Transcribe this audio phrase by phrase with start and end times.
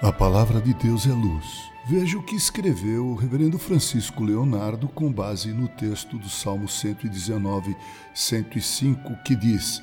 [0.00, 1.72] A palavra de Deus é luz.
[1.84, 7.76] Veja o que escreveu o reverendo Francisco Leonardo com base no texto do Salmo 119,
[8.14, 9.82] 105, que diz: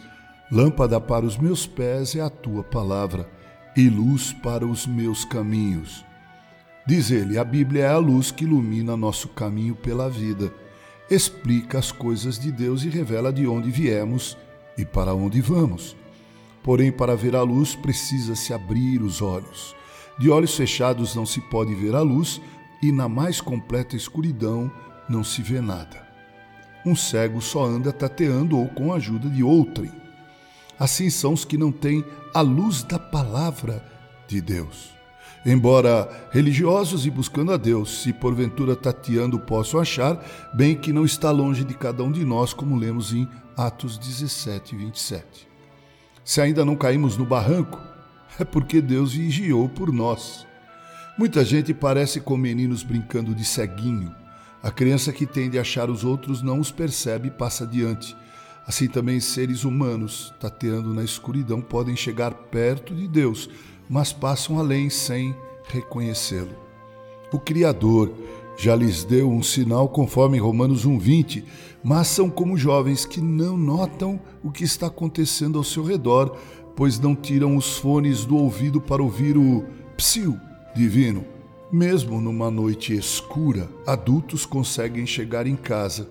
[0.49, 3.29] Lâmpada para os meus pés é a tua palavra
[3.75, 6.05] e luz para os meus caminhos.
[6.87, 10.49] Diz ele: a Bíblia é a luz que ilumina nosso caminho pela vida,
[11.11, 14.37] explica as coisas de Deus e revela de onde viemos
[14.77, 15.93] e para onde vamos.
[16.63, 19.75] Porém, para ver a luz, precisa-se abrir os olhos.
[20.17, 22.41] De olhos fechados não se pode ver a luz,
[22.81, 24.71] e na mais completa escuridão
[25.09, 26.05] não se vê nada.
[26.85, 29.91] Um cego só anda tateando ou com a ajuda de outrem.
[30.79, 33.83] Assim são os que não têm a luz da palavra
[34.27, 34.93] de Deus.
[35.45, 41.29] Embora religiosos e buscando a Deus, se porventura tateando possam achar, bem que não está
[41.29, 45.47] longe de cada um de nós, como lemos em Atos 17, 27.
[46.23, 47.79] Se ainda não caímos no barranco,
[48.39, 50.45] é porque Deus vigiou por nós.
[51.17, 54.13] Muita gente parece com meninos brincando de ceguinho.
[54.61, 58.15] A criança que tende a achar os outros não os percebe e passa adiante.
[58.67, 63.49] Assim também seres humanos, tateando na escuridão, podem chegar perto de Deus,
[63.87, 65.35] mas passam além sem
[65.67, 66.55] reconhecê-lo.
[67.31, 68.11] O Criador
[68.57, 71.43] já lhes deu um sinal conforme Romanos 1:20,
[71.83, 76.35] mas são como jovens que não notam o que está acontecendo ao seu redor,
[76.75, 79.63] pois não tiram os fones do ouvido para ouvir o
[79.95, 80.37] psiu
[80.75, 81.25] divino.
[81.71, 86.09] Mesmo numa noite escura, adultos conseguem chegar em casa,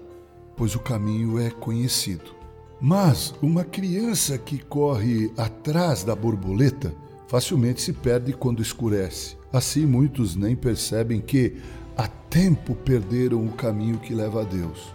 [0.57, 2.35] pois o caminho é conhecido.
[2.81, 6.95] Mas uma criança que corre atrás da borboleta
[7.29, 9.37] facilmente se perde quando escurece.
[9.53, 11.57] Assim, muitos nem percebem que
[11.97, 14.93] há tempo perderam o caminho que leva a Deus.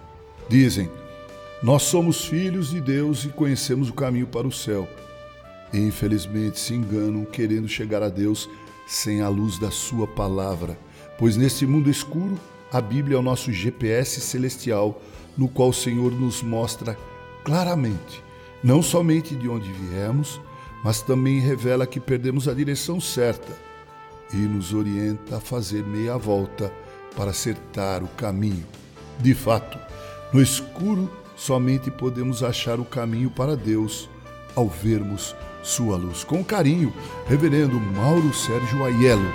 [0.49, 0.89] Dizem:
[1.63, 4.87] Nós somos filhos de Deus e conhecemos o caminho para o céu
[5.77, 8.49] infelizmente se enganam querendo chegar a Deus
[8.87, 10.77] sem a luz da Sua palavra,
[11.17, 12.39] pois neste mundo escuro,
[12.71, 15.01] a Bíblia é o nosso GPS celestial,
[15.37, 16.97] no qual o Senhor nos mostra
[17.43, 18.23] claramente,
[18.63, 20.41] não somente de onde viemos,
[20.83, 23.53] mas também revela que perdemos a direção certa
[24.33, 26.71] e nos orienta a fazer meia volta
[27.15, 28.65] para acertar o caminho.
[29.19, 29.77] De fato,
[30.31, 34.09] no escuro somente podemos achar o caminho para Deus
[34.55, 36.23] ao vermos sua luz.
[36.23, 36.93] Com carinho,
[37.27, 39.31] Reverendo Mauro Sérgio Aiello.